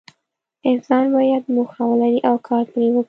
[0.69, 2.99] انسان باید موخه ولري او کار پرې وکړي.